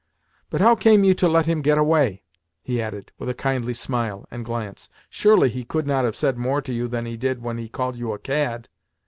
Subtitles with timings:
[0.49, 2.23] But how came you to let him get away?"
[2.63, 4.89] he added, with a kindly smile and glance.
[5.11, 7.95] "Surely he could not have said more to you than he did when he called
[7.97, 8.67] you a cad?"